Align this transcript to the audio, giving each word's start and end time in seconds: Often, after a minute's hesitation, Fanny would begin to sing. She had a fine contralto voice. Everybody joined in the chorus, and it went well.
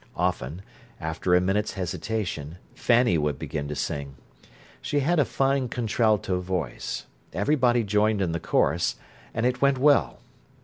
Often, 0.17 0.63
after 0.99 1.35
a 1.35 1.39
minute's 1.41 1.73
hesitation, 1.73 2.57
Fanny 2.73 3.19
would 3.19 3.37
begin 3.37 3.67
to 3.67 3.75
sing. 3.75 4.15
She 4.81 5.01
had 5.01 5.19
a 5.19 5.25
fine 5.25 5.67
contralto 5.69 6.39
voice. 6.39 7.05
Everybody 7.33 7.83
joined 7.83 8.19
in 8.19 8.31
the 8.31 8.39
chorus, 8.39 8.95
and 9.31 9.45
it 9.45 9.61
went 9.61 9.77
well. 9.77 10.17